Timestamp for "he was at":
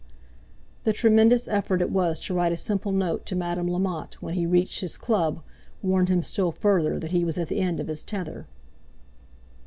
7.11-7.49